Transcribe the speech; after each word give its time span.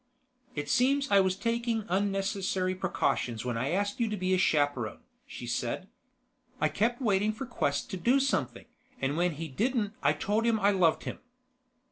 "It 0.55 0.67
seems 0.67 1.11
I 1.11 1.19
was 1.19 1.35
taking 1.35 1.85
unnecessary 1.87 2.73
precautions 2.73 3.45
when 3.45 3.55
I 3.55 3.69
asked 3.69 3.99
you 3.99 4.09
to 4.09 4.17
be 4.17 4.33
a 4.33 4.37
chaperon," 4.39 4.97
she 5.27 5.45
said. 5.45 5.87
"I 6.59 6.69
kept 6.69 7.03
waiting 7.03 7.31
for 7.31 7.45
Quest 7.45 7.91
to 7.91 7.97
do 7.97 8.19
something, 8.19 8.65
and 8.99 9.15
when 9.15 9.33
he 9.33 9.47
didn't 9.47 9.93
I 10.01 10.13
told 10.13 10.45
him 10.45 10.59
I 10.59 10.71
loved 10.71 11.03
him." 11.03 11.19